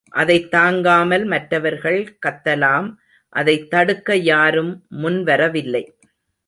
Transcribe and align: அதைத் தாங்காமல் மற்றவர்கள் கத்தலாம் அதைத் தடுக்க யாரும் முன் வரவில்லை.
அதைத் 0.09 0.51
தாங்காமல் 0.51 1.25
மற்றவர்கள் 1.25 2.17
கத்தலாம் 2.25 2.95
அதைத் 3.29 3.69
தடுக்க 3.69 4.15
யாரும் 4.15 4.85
முன் 4.89 5.23
வரவில்லை. 5.23 5.95